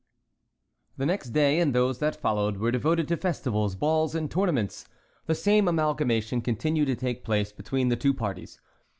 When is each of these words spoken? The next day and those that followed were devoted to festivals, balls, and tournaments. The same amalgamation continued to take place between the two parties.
The 0.97 1.05
next 1.05 1.29
day 1.29 1.59
and 1.59 1.75
those 1.75 1.99
that 1.99 2.15
followed 2.15 2.57
were 2.57 2.71
devoted 2.71 3.07
to 3.09 3.17
festivals, 3.17 3.75
balls, 3.75 4.15
and 4.15 4.31
tournaments. 4.31 4.85
The 5.27 5.35
same 5.35 5.67
amalgamation 5.67 6.41
continued 6.41 6.87
to 6.87 6.95
take 6.95 7.23
place 7.23 7.51
between 7.51 7.89
the 7.89 7.95
two 7.95 8.15
parties. 8.15 8.59